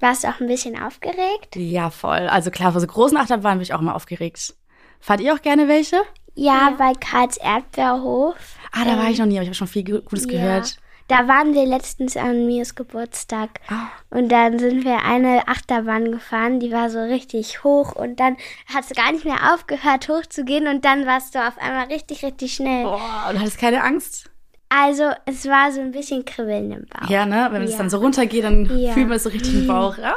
Warst 0.00 0.22
du 0.22 0.28
auch 0.28 0.38
ein 0.40 0.46
bisschen 0.46 0.80
aufgeregt? 0.80 1.56
Ja, 1.56 1.90
voll. 1.90 2.28
Also 2.28 2.50
klar, 2.52 2.72
für 2.72 2.80
so 2.80 2.86
großen 2.86 3.16
Achterbahnen 3.16 3.58
bin 3.58 3.62
ich 3.64 3.74
auch 3.74 3.80
immer 3.80 3.96
aufgeregt. 3.96 4.54
Fahrt 5.00 5.20
ihr 5.20 5.34
auch 5.34 5.42
gerne 5.42 5.66
welche? 5.66 5.96
Ja, 6.36 6.72
bei 6.78 6.92
Karls 6.92 7.36
Erdbeerhof. 7.38 8.36
Ah, 8.70 8.84
da 8.84 8.96
war 8.96 9.10
ich 9.10 9.18
noch 9.18 9.26
nie, 9.26 9.34
aber 9.36 9.42
ich 9.42 9.48
habe 9.48 9.56
schon 9.56 9.66
viel 9.66 9.82
Gu- 9.82 10.02
Gutes 10.02 10.26
Ja. 10.26 10.30
gehört. 10.32 10.76
Da 11.08 11.26
waren 11.26 11.54
wir 11.54 11.64
letztens 11.66 12.16
an 12.16 12.46
Mios 12.46 12.74
Geburtstag. 12.74 13.48
Ah. 13.68 13.88
Und 14.10 14.28
dann 14.30 14.58
sind 14.58 14.84
wir 14.84 15.02
eine 15.04 15.48
Achterbahn 15.48 16.12
gefahren, 16.12 16.60
die 16.60 16.70
war 16.70 16.90
so 16.90 17.00
richtig 17.00 17.64
hoch 17.64 17.92
und 17.96 18.20
dann 18.20 18.36
hat 18.72 18.84
es 18.84 18.94
gar 18.96 19.10
nicht 19.12 19.24
mehr 19.24 19.54
aufgehört 19.54 20.08
hochzugehen 20.08 20.66
und 20.68 20.84
dann 20.84 21.06
warst 21.06 21.34
du 21.34 21.38
auf 21.46 21.56
einmal 21.58 21.86
richtig, 21.86 22.24
richtig 22.24 22.54
schnell. 22.54 22.84
Boah, 22.84 23.28
und 23.30 23.40
hattest 23.40 23.58
keine 23.58 23.82
Angst? 23.82 24.30
Also 24.68 25.04
es 25.24 25.46
war 25.46 25.72
so 25.72 25.80
ein 25.80 25.92
bisschen 25.92 26.26
Kribbeln 26.26 26.70
im 26.72 26.84
Bauch. 26.86 27.08
Ja, 27.08 27.24
ne? 27.24 27.48
Wenn 27.52 27.62
es 27.62 27.72
Ja. 27.72 27.78
dann 27.78 27.88
so 27.90 27.98
runtergeht, 27.98 28.44
dann 28.44 28.66
Ja. 28.78 28.92
fühlt 28.92 29.08
man 29.08 29.16
es 29.16 29.22
so 29.22 29.30
richtig 29.30 29.54
im 29.54 29.66
Bauch. 29.66 29.96
Ah. 30.02 30.14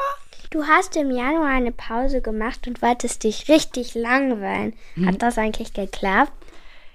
Du 0.50 0.66
hast 0.68 0.98
im 0.98 1.10
Januar 1.10 1.48
eine 1.48 1.72
Pause 1.72 2.20
gemacht 2.22 2.68
und 2.68 2.82
wolltest 2.82 3.24
dich 3.24 3.48
richtig 3.48 3.96
langweilen. 3.96 4.74
Mhm. 4.96 5.08
Hat 5.08 5.22
das 5.22 5.38
eigentlich 5.38 5.72
geklappt? 5.72 6.34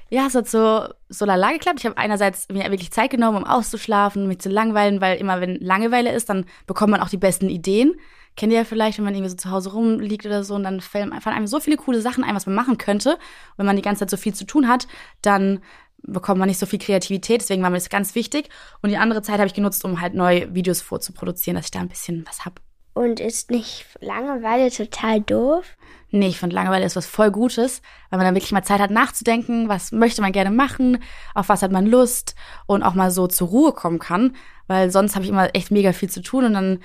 Ja, 0.09 0.27
es 0.27 0.35
hat 0.35 0.49
so, 0.49 0.87
so 1.09 1.25
lala 1.25 1.53
geklappt. 1.53 1.81
Ich 1.81 1.87
habe 1.87 1.99
einerseits 1.99 2.49
mir 2.49 2.71
wirklich 2.71 2.93
Zeit 2.93 3.11
genommen, 3.11 3.39
um 3.39 3.45
auszuschlafen, 3.45 4.29
mich 4.29 4.39
zu 4.39 4.49
langweilen, 4.49 5.01
weil 5.01 5.19
immer 5.19 5.41
wenn 5.41 5.57
Langeweile 5.61 6.13
ist, 6.13 6.29
dann 6.29 6.47
bekommt 6.67 6.93
man 6.93 7.01
auch 7.01 7.09
die 7.09 7.17
besten 7.17 7.49
Ideen. 7.49 7.97
Kennt 8.37 8.53
ihr 8.53 8.59
ja 8.59 8.65
vielleicht, 8.65 8.99
wenn 8.99 9.05
man 9.05 9.15
irgendwie 9.15 9.31
so 9.31 9.37
zu 9.37 9.51
Hause 9.51 9.73
rumliegt 9.73 10.27
oder 10.27 10.45
so 10.45 10.55
und 10.55 10.63
dann 10.63 10.81
fallen 10.81 11.13
einem 11.13 11.47
so 11.47 11.59
viele 11.59 11.77
coole 11.77 12.01
Sachen 12.01 12.23
ein, 12.23 12.37
was 12.37 12.47
man 12.47 12.55
machen 12.55 12.79
könnte. 12.79 13.15
Und 13.15 13.59
wenn 13.59 13.67
man 13.67 13.77
die 13.77 13.83
ganze 13.83 14.01
Zeit 14.01 14.11
so 14.11 14.17
viel 14.17 14.35
zu 14.35 14.45
tun 14.45 14.69
hat, 14.69 14.87
dann 15.23 15.61
bekommt 16.03 16.39
man 16.39 16.49
nicht 16.49 16.59
so 16.59 16.67
viel 16.67 16.79
Kreativität. 16.79 17.41
Deswegen 17.41 17.63
war 17.63 17.71
mir 17.71 17.79
das 17.79 17.89
ganz 17.89 18.15
wichtig. 18.15 18.51
Und 18.83 18.91
die 18.91 18.99
andere 18.99 19.23
Zeit 19.23 19.39
habe 19.39 19.47
ich 19.47 19.55
genutzt, 19.55 19.85
um 19.85 20.01
halt 20.01 20.15
neue 20.15 20.55
Videos 20.55 20.83
vorzuproduzieren, 20.83 21.57
dass 21.57 21.67
ich 21.67 21.71
da 21.71 21.81
ein 21.81 21.89
bisschen 21.89 22.25
was 22.27 22.45
hab. 22.45 22.61
Und 22.97 23.21
ist 23.21 23.51
nicht 23.51 23.85
Langeweile 24.01 24.71
total 24.71 25.21
doof? 25.21 25.67
Nee, 26.13 26.29
ich 26.29 26.39
finde 26.39 26.57
Langeweile 26.57 26.87
ist 26.87 26.97
was 26.97 27.05
voll 27.05 27.31
Gutes, 27.31 27.83
weil 28.09 28.17
man 28.17 28.25
dann 28.25 28.35
wirklich 28.35 28.53
mal 28.53 28.63
Zeit 28.63 28.81
hat 28.81 28.91
nachzudenken, 28.91 29.69
was 29.69 29.93
möchte 29.93 30.23
man 30.23 30.33
gerne 30.33 30.51
machen, 30.51 31.03
auf 31.35 31.51
was 31.51 31.61
hat 31.61 31.73
man 31.73 31.85
Lust 31.85 32.35
und 32.65 32.83
auch 32.83 32.95
mal 32.95 33.11
so 33.11 33.27
zur 33.27 33.49
Ruhe 33.49 33.73
kommen 33.73 33.99
kann, 33.99 34.35
weil 34.67 34.91
sonst 34.91 35.15
habe 35.15 35.27
ich 35.27 35.31
immer 35.31 35.55
echt 35.55 35.71
mega 35.71 35.93
viel 35.93 36.09
zu 36.09 36.23
tun 36.23 36.47
und 36.47 36.55
dann 36.55 36.81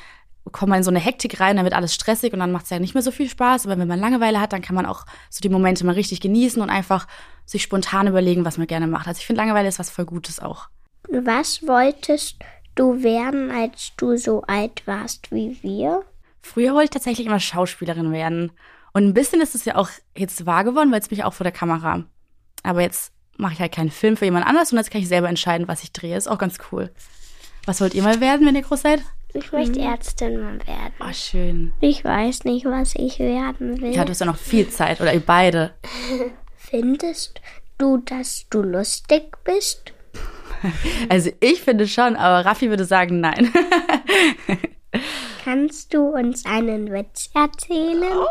kommt 0.52 0.72
man 0.72 0.80
in 0.80 0.84
so 0.84 0.92
eine 0.92 1.00
Hektik 1.00 1.40
rein, 1.40 1.56
dann 1.56 1.64
wird 1.64 1.76
alles 1.76 1.96
stressig 1.96 2.34
und 2.34 2.40
dann 2.40 2.52
macht 2.52 2.66
es 2.66 2.72
ja 2.72 2.80
nicht 2.80 2.94
mehr 2.94 3.04
so 3.04 3.12
viel 3.12 3.30
Spaß. 3.30 3.66
Aber 3.66 3.78
wenn 3.78 3.88
man 3.88 4.02
Langeweile 4.02 4.42
hat, 4.42 4.52
dann 4.52 4.62
kann 4.62 4.76
man 4.76 4.86
auch 4.86 5.06
so 5.30 5.40
die 5.40 5.48
Momente 5.48 5.86
mal 5.86 5.96
richtig 5.96 6.20
genießen 6.20 6.62
und 6.62 6.70
einfach 6.70 7.08
sich 7.46 7.64
spontan 7.64 8.08
überlegen, 8.08 8.44
was 8.44 8.58
man 8.58 8.68
gerne 8.68 8.88
macht. 8.88 9.08
Also 9.08 9.20
ich 9.20 9.28
finde 9.28 9.44
Langeweile 9.44 9.70
ist 9.70 9.80
was 9.80 9.90
voll 9.90 10.06
Gutes 10.06 10.42
auch. 10.42 10.68
Was 11.08 11.66
wolltest 11.66 12.36
du 12.76 13.04
werden, 13.04 13.52
als 13.52 13.92
du 13.98 14.18
so 14.18 14.42
alt 14.44 14.86
warst 14.86 15.32
wie 15.32 15.58
wir? 15.62 16.04
Früher 16.42 16.74
wollte 16.74 16.86
ich 16.86 16.90
tatsächlich 16.92 17.28
immer 17.28 17.40
Schauspielerin 17.40 18.12
werden. 18.12 18.52
Und 18.94 19.06
ein 19.06 19.14
bisschen 19.14 19.42
ist 19.42 19.56
es 19.56 19.66
ja 19.66 19.76
auch 19.76 19.90
jetzt 20.18 20.46
wahr 20.46 20.64
geworden, 20.64 20.92
weil 20.92 20.98
jetzt 20.98 21.10
bin 21.10 21.18
ich 21.18 21.24
auch 21.24 21.34
vor 21.34 21.44
der 21.44 21.54
Kamera. 21.54 22.04
Aber 22.64 22.82
jetzt 22.82 23.14
mache 23.38 23.54
ich 23.54 23.60
halt 23.60 23.72
keinen 23.72 23.92
Film 23.92 24.18
für 24.18 24.26
jemand 24.26 24.46
anders 24.46 24.72
und 24.72 24.78
jetzt 24.78 24.92
kann 24.92 25.02
ich 25.02 25.08
selber 25.08 25.30
entscheiden, 25.30 25.68
was 25.68 25.84
ich 25.84 25.92
drehe. 25.92 26.18
Ist 26.18 26.28
auch 26.28 26.38
ganz 26.38 26.58
cool. 26.72 26.92
Was 27.66 27.80
wollt 27.82 27.94
ihr 27.94 28.04
mal 28.04 28.20
werden, 28.20 28.46
wenn 28.46 28.56
ihr 28.56 28.64
groß 28.64 28.82
seid? 28.82 29.02
Ich 29.34 29.52
möchte 29.52 29.80
Ärztin 29.80 30.42
mal 30.42 30.60
werden. 30.68 30.94
Oh, 31.00 31.14
schön. 31.14 31.74
Ich 31.80 32.04
weiß 32.04 32.44
nicht, 32.44 32.66
was 32.66 32.96
ich 32.96 33.20
werden 33.20 33.82
will. 33.82 33.96
Ja, 33.96 34.04
du 34.04 34.12
hast 34.12 34.20
ja 34.20 34.26
noch 34.26 34.38
viel 34.38 34.70
Zeit. 34.70 35.00
Oder 35.00 35.14
ihr 35.14 35.22
beide. 35.22 35.74
Findest 36.58 37.40
du, 37.78 37.98
dass 37.98 38.46
du 38.50 38.62
lustig 38.62 39.38
bist? 39.44 39.94
Also 41.10 41.32
ich 41.40 41.62
finde 41.62 41.88
schon, 41.88 42.16
aber 42.16 42.46
Raffi 42.46 42.70
würde 42.70 42.86
sagen, 42.86 43.20
nein. 43.20 43.52
Kannst 45.44 45.94
du 45.94 46.08
uns 46.10 46.46
einen 46.46 46.92
Witz 46.92 47.30
erzählen? 47.34 48.26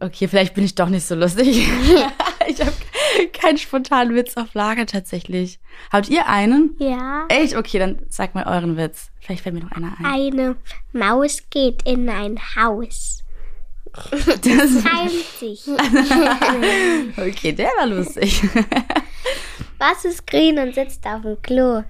Okay, 0.00 0.28
vielleicht 0.28 0.54
bin 0.54 0.64
ich 0.64 0.74
doch 0.74 0.88
nicht 0.88 1.04
so 1.04 1.14
lustig. 1.14 1.68
ich 2.46 2.60
habe 2.60 2.72
keinen 3.32 3.58
spontanen 3.58 4.14
Witz 4.14 4.36
auf 4.36 4.54
Lager 4.54 4.86
tatsächlich. 4.86 5.58
Habt 5.92 6.08
ihr 6.08 6.28
einen? 6.28 6.76
Ja. 6.78 7.26
Echt? 7.28 7.56
Okay, 7.56 7.78
dann 7.78 7.98
sag 8.08 8.34
mal 8.34 8.46
euren 8.46 8.76
Witz. 8.76 9.10
Vielleicht 9.20 9.42
fällt 9.42 9.56
mir 9.56 9.62
noch 9.62 9.72
einer 9.72 9.94
ein. 9.98 10.06
Eine 10.06 10.56
Maus 10.92 11.42
geht 11.50 11.82
in 11.88 12.08
ein 12.08 12.38
Haus. 12.56 13.20
Das, 14.10 14.82
Teilt 14.82 15.12
sich. 15.38 15.68
okay, 17.16 17.52
der 17.52 17.68
war 17.78 17.86
lustig. 17.86 18.42
Was 19.78 20.04
ist 20.04 20.26
grün 20.26 20.58
und 20.58 20.74
sitzt 20.74 21.06
auf 21.06 21.22
dem 21.22 21.40
Klo? 21.42 21.82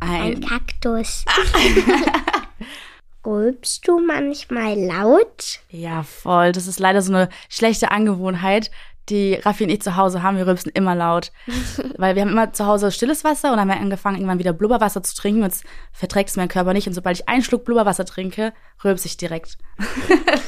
Ein 0.00 0.22
Ein, 0.22 0.40
Kaktus. 0.40 1.24
Rülpst 3.26 3.88
du 3.88 4.00
manchmal 4.00 4.78
laut? 4.78 5.60
ja, 5.70 6.02
voll. 6.02 6.52
Das 6.52 6.66
ist 6.66 6.78
leider 6.78 7.00
so 7.00 7.12
eine 7.12 7.30
schlechte 7.48 7.90
Angewohnheit, 7.90 8.70
die 9.08 9.34
Raffi 9.34 9.64
und 9.64 9.70
ich 9.70 9.80
zu 9.80 9.96
Hause 9.96 10.22
haben. 10.22 10.36
Wir 10.36 10.46
rülpsen 10.46 10.70
immer 10.74 10.94
laut. 10.94 11.32
Weil 11.96 12.14
wir 12.14 12.22
haben 12.22 12.30
immer 12.30 12.52
zu 12.52 12.66
Hause 12.66 12.90
stilles 12.92 13.24
Wasser 13.24 13.52
und 13.52 13.60
haben 13.60 13.68
wir 13.68 13.76
angefangen, 13.76 14.16
irgendwann 14.16 14.38
wieder 14.38 14.52
Blubberwasser 14.52 15.02
zu 15.02 15.14
trinken. 15.14 15.42
Und 15.42 15.48
jetzt 15.52 15.64
verträgt 15.92 16.30
es 16.30 16.36
mein 16.36 16.48
Körper 16.48 16.74
nicht. 16.74 16.86
Und 16.86 16.92
sobald 16.94 17.18
ich 17.18 17.28
einen 17.28 17.42
Schluck 17.42 17.64
Blubberwasser 17.64 18.04
trinke, 18.04 18.52
rülpse 18.82 19.06
ich 19.06 19.16
direkt. 19.16 19.58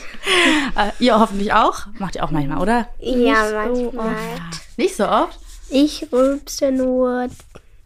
Äh, 0.76 0.90
ihr 0.98 1.18
hoffentlich 1.18 1.52
auch? 1.52 1.86
Macht 1.98 2.16
ihr 2.16 2.24
auch 2.24 2.32
manchmal, 2.32 2.58
oder? 2.58 2.88
Ja, 2.98 3.48
so 3.48 3.54
manchmal. 3.54 4.16
Nicht 4.76 4.96
so 4.96 5.08
oft? 5.08 5.38
Ich 5.70 6.12
rülpse 6.12 6.70
nur 6.70 7.28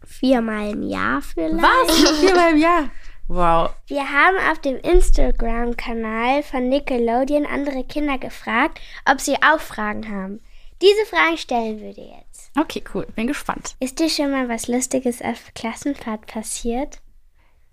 viermal 0.05 0.71
im 0.71 0.83
Jahr 0.83 1.21
vielleicht. 1.21 1.61
Was? 1.61 2.19
Viermal 2.19 2.51
im 2.51 2.57
Jahr? 2.57 2.89
Wow. 3.27 3.71
Wir 3.87 4.11
haben 4.11 4.37
auf 4.51 4.59
dem 4.59 4.77
Instagram-Kanal 4.77 6.43
von 6.43 6.67
Nickelodeon 6.67 7.45
andere 7.45 7.83
Kinder 7.85 8.17
gefragt, 8.17 8.79
ob 9.09 9.21
sie 9.21 9.35
auch 9.35 9.59
Fragen 9.59 10.09
haben. 10.09 10.41
Diese 10.81 11.05
Fragen 11.05 11.37
stellen 11.37 11.79
wir 11.79 11.93
dir 11.93 12.17
jetzt. 12.19 12.51
Okay, 12.59 12.83
cool. 12.93 13.07
Bin 13.15 13.27
gespannt. 13.27 13.75
Ist 13.79 13.99
dir 13.99 14.09
schon 14.09 14.31
mal 14.31 14.49
was 14.49 14.67
Lustiges 14.67 15.21
auf 15.21 15.53
Klassenfahrt 15.53 16.25
passiert? 16.27 16.99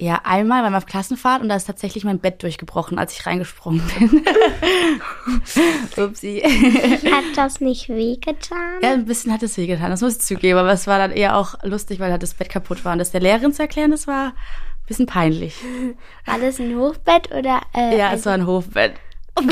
Ja, 0.01 0.21
einmal 0.23 0.63
waren 0.63 0.73
wir 0.73 0.79
auf 0.79 0.87
Klassenfahrt 0.87 1.43
und 1.43 1.49
da 1.49 1.57
ist 1.57 1.65
tatsächlich 1.67 2.05
mein 2.05 2.21
Bett 2.21 2.41
durchgebrochen, 2.45 3.01
als 3.01 3.15
ich 3.15 3.27
reingesprungen 3.27 3.83
bin. 3.99 4.25
Upsi. 6.05 6.41
Hat 6.41 7.25
das 7.35 7.61
nicht 7.61 7.89
wehgetan? 7.89 8.79
Ja, 8.81 8.93
ein 8.93 9.07
bisschen 9.07 9.33
hat 9.33 9.43
es 9.43 9.57
wehgetan, 9.57 9.91
das 9.91 10.01
muss 10.01 10.13
ich 10.15 10.21
zugeben. 10.21 10.61
Aber 10.61 10.71
es 10.71 10.87
war 10.87 10.99
dann 10.99 11.11
eher 11.11 11.37
auch 11.37 11.57
lustig, 11.65 11.99
weil 11.99 12.13
halt 12.13 12.23
das 12.23 12.35
Bett 12.35 12.49
kaputt 12.49 12.85
war. 12.85 12.93
Und 12.93 13.01
das 13.01 13.11
der 13.11 13.21
Lehrerin 13.21 13.53
zu 13.53 13.63
erklären, 13.63 13.91
das 13.91 14.07
war 14.07 14.27
ein 14.27 14.87
bisschen 14.87 15.07
peinlich. 15.07 15.57
War 16.27 16.39
das 16.39 16.61
ein 16.61 16.77
Hochbett 16.77 17.33
oder 17.33 17.61
äh, 17.75 17.99
Ja, 17.99 18.13
es 18.13 18.25
war 18.25 18.35
ein 18.35 18.47
Hofbett. 18.47 18.95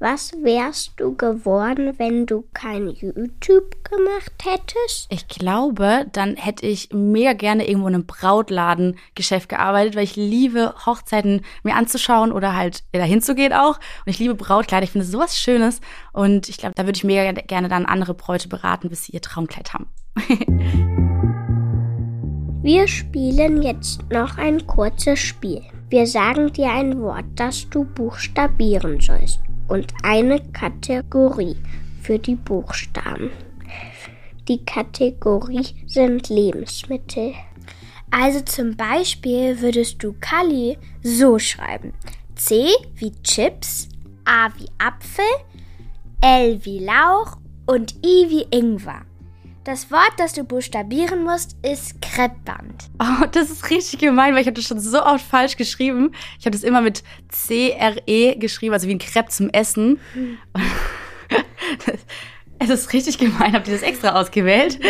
Was 0.00 0.32
wärst 0.44 0.92
du 0.98 1.16
geworden, 1.16 1.94
wenn 1.98 2.24
du 2.24 2.44
kein 2.54 2.86
YouTube 2.86 3.82
gemacht 3.82 4.32
hättest? 4.44 5.08
Ich 5.10 5.26
glaube, 5.26 6.06
dann 6.12 6.36
hätte 6.36 6.66
ich 6.66 6.90
mega 6.92 7.32
gerne 7.32 7.66
irgendwo 7.66 7.88
in 7.88 7.96
einem 7.96 8.06
Brautladengeschäft 8.06 9.48
gearbeitet, 9.48 9.96
weil 9.96 10.04
ich 10.04 10.14
liebe 10.14 10.72
Hochzeiten 10.86 11.44
mir 11.64 11.74
anzuschauen 11.74 12.30
oder 12.30 12.54
halt 12.54 12.84
dahin 12.92 13.20
zu 13.20 13.34
gehen 13.34 13.52
auch. 13.52 13.78
Und 14.06 14.10
ich 14.10 14.20
liebe 14.20 14.36
Brautkleider, 14.36 14.84
ich 14.84 14.92
finde 14.92 15.04
es 15.04 15.10
sowas 15.10 15.36
Schönes. 15.36 15.80
Und 16.12 16.48
ich 16.48 16.58
glaube, 16.58 16.76
da 16.76 16.84
würde 16.84 16.96
ich 16.96 17.02
mega 17.02 17.32
gerne 17.32 17.68
dann 17.68 17.84
andere 17.84 18.14
Bräute 18.14 18.46
beraten, 18.46 18.90
bis 18.90 19.02
sie 19.02 19.12
ihr 19.14 19.20
Traumkleid 19.20 19.74
haben. 19.74 19.88
Wir 22.62 22.86
spielen 22.86 23.62
jetzt 23.62 24.08
noch 24.12 24.38
ein 24.38 24.64
kurzes 24.64 25.18
Spiel. 25.18 25.62
Wir 25.88 26.06
sagen 26.06 26.52
dir 26.52 26.70
ein 26.70 27.00
Wort, 27.00 27.24
das 27.34 27.68
du 27.68 27.84
buchstabieren 27.84 29.00
sollst 29.00 29.40
und 29.68 29.92
eine 30.02 30.40
Kategorie 30.52 31.56
für 32.02 32.18
die 32.18 32.34
Buchstaben. 32.34 33.30
Die 34.48 34.64
Kategorie 34.64 35.66
sind 35.86 36.28
Lebensmittel. 36.30 37.34
Also 38.10 38.40
zum 38.40 38.76
Beispiel 38.76 39.60
würdest 39.60 40.02
du 40.02 40.14
Kali 40.18 40.78
so 41.02 41.38
schreiben. 41.38 41.92
C 42.34 42.68
wie 42.96 43.12
Chips, 43.22 43.88
A 44.24 44.48
wie 44.56 44.68
Apfel, 44.78 45.24
L 46.22 46.64
wie 46.64 46.78
Lauch 46.78 47.36
und 47.66 47.94
I 48.04 48.26
wie 48.30 48.46
Ingwer. 48.50 49.02
Das 49.68 49.90
Wort, 49.90 50.14
das 50.16 50.32
du 50.32 50.44
buchstabieren 50.44 51.24
musst, 51.24 51.58
ist 51.62 52.00
Kreppband. 52.00 52.84
Oh, 52.98 53.26
das 53.30 53.50
ist 53.50 53.68
richtig 53.68 54.00
gemein, 54.00 54.32
weil 54.32 54.40
ich 54.40 54.46
habe 54.46 54.54
das 54.54 54.64
schon 54.64 54.80
so 54.80 55.04
oft 55.04 55.22
falsch 55.22 55.58
geschrieben. 55.58 56.12
Ich 56.38 56.46
habe 56.46 56.52
das 56.52 56.62
immer 56.62 56.80
mit 56.80 57.02
C-R-E 57.28 58.36
geschrieben, 58.36 58.72
also 58.72 58.88
wie 58.88 58.94
ein 58.94 58.98
Crepe 58.98 59.28
zum 59.28 59.50
Essen. 59.50 60.00
Es 62.58 62.70
ist 62.70 62.92
richtig 62.94 63.18
gemein. 63.18 63.52
Habt 63.52 63.68
ihr 63.68 63.74
das 63.74 63.82
extra 63.82 64.18
ausgewählt? 64.18 64.80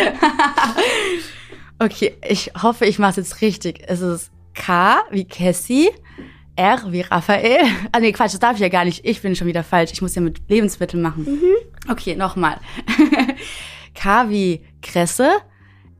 okay, 1.79 2.15
ich 2.27 2.51
hoffe, 2.63 2.85
ich 2.85 2.99
mache 2.99 3.11
es 3.11 3.17
jetzt 3.17 3.41
richtig. 3.41 3.83
Es 3.85 3.99
ist 3.99 4.31
K 4.55 5.01
wie 5.11 5.25
Cassie, 5.25 5.89
R 6.55 6.81
wie 6.87 7.01
Raphael. 7.01 7.65
Ah 7.91 7.99
nee, 7.99 8.13
Quatsch, 8.13 8.31
das 8.31 8.39
darf 8.39 8.55
ich 8.55 8.61
ja 8.61 8.69
gar 8.69 8.85
nicht. 8.85 9.05
Ich 9.05 9.21
bin 9.21 9.35
schon 9.35 9.45
wieder 9.45 9.63
falsch. 9.63 9.91
Ich 9.91 10.01
muss 10.01 10.15
ja 10.15 10.21
mit 10.21 10.49
Lebensmitteln 10.49 11.03
machen. 11.03 11.27
Okay, 11.89 12.15
nochmal. 12.15 12.59
K 13.93 14.29
wie 14.29 14.61
Kresse, 14.81 15.29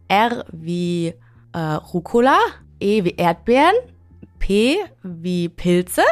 R 0.08 0.46
wie 0.52 1.14
äh, 1.54 1.60
Rucola, 1.60 2.38
E 2.80 3.04
wie 3.04 3.16
Erdbeeren, 3.16 3.76
P 4.40 4.78
wie 5.04 5.50
Pilze. 5.50 6.04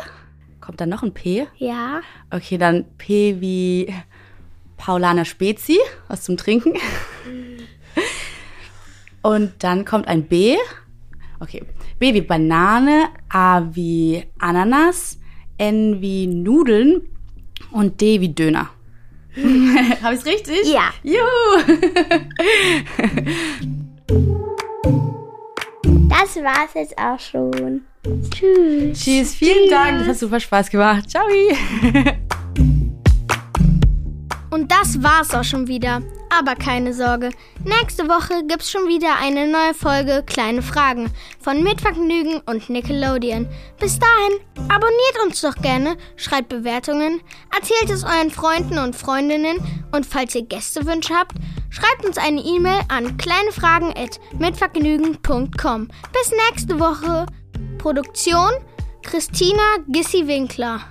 Kommt 0.60 0.82
dann 0.82 0.90
noch 0.90 1.04
ein 1.04 1.14
P? 1.14 1.48
Ja. 1.58 2.02
Okay, 2.30 2.58
dann 2.58 2.86
P 2.98 3.40
wie 3.40 3.94
Paulaner 4.76 5.26
Spezi, 5.26 5.78
was 6.08 6.24
zum 6.24 6.38
Trinken. 6.38 6.74
Und 9.22 9.54
dann 9.60 9.86
kommt 9.86 10.08
ein 10.08 10.24
B. 10.24 10.58
Okay, 11.40 11.64
B 12.00 12.14
wie 12.14 12.22
Banane, 12.22 13.10
A 13.30 13.64
wie 13.74 14.24
Ananas, 14.40 15.20
N 15.58 16.02
wie 16.02 16.28
Nudeln 16.28 17.02
und 17.72 18.00
D 18.00 18.22
wie 18.22 18.34
Döner. 18.34 18.70
Habe 20.02 20.16
ich's 20.16 20.26
richtig? 20.26 20.66
Ja. 20.66 20.90
Juhu! 21.04 21.24
Das 26.10 26.36
war's 26.44 26.74
jetzt 26.74 26.98
auch 26.98 27.20
schon. 27.20 27.82
Tschüss. 28.32 29.00
Tschüss, 29.00 29.36
vielen 29.36 29.70
Dank. 29.70 30.00
Das 30.00 30.08
hat 30.08 30.18
super 30.18 30.40
Spaß 30.40 30.70
gemacht. 30.70 31.10
Ciao. 31.10 31.28
Und 34.58 34.72
das 34.72 35.04
war's 35.04 35.36
auch 35.36 35.44
schon 35.44 35.68
wieder. 35.68 36.02
Aber 36.36 36.56
keine 36.56 36.92
Sorge, 36.92 37.30
nächste 37.64 38.08
Woche 38.08 38.44
gibt's 38.48 38.72
schon 38.72 38.88
wieder 38.88 39.18
eine 39.22 39.48
neue 39.48 39.76
Folge 39.76 40.24
Kleine 40.26 40.64
Fragen 40.64 41.12
von 41.40 41.62
Mitvergnügen 41.62 42.42
und 42.48 42.68
Nickelodeon. 42.68 43.48
Bis 43.80 44.00
dahin, 44.00 44.40
abonniert 44.68 45.20
uns 45.24 45.42
doch 45.42 45.54
gerne, 45.62 45.96
schreibt 46.16 46.50
Bewertungen, 46.50 47.22
erzählt 47.56 47.92
es 47.92 48.04
euren 48.04 48.32
Freunden 48.32 48.80
und 48.80 48.96
Freundinnen 48.96 49.60
und 49.92 50.08
falls 50.08 50.34
ihr 50.34 50.42
Gästewünsche 50.42 51.14
habt, 51.14 51.34
schreibt 51.70 52.04
uns 52.04 52.18
eine 52.18 52.42
E-Mail 52.42 52.80
an 52.88 53.16
kleinefragen@mitvergnügen.com. 53.18 55.88
Bis 55.88 56.32
nächste 56.50 56.80
Woche. 56.80 57.28
Produktion 57.78 58.50
Christina 59.04 59.76
Gissi-Winkler. 59.88 60.82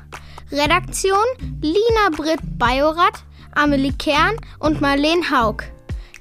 Redaktion 0.52 1.26
Lina 1.61 2.11
Britt 2.16 2.38
Bajorat, 2.56 3.25
Amelie 3.57 3.93
Kern 3.93 4.37
und 4.59 4.81
Marleen 4.81 5.31
Haug. 5.31 5.65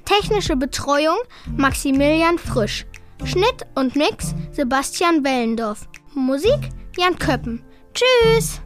Technische 0.04 0.56
Betreuung 0.56 1.18
Maximilian 1.56 2.38
Frisch. 2.38 2.86
Schnitt 3.24 3.66
und 3.74 3.94
Mix 3.94 4.34
Sebastian 4.52 5.22
Wellendorf. 5.22 5.86
Musik 6.14 6.70
Jan 6.96 7.18
Köppen. 7.18 7.62
Tschüss! 7.94 8.60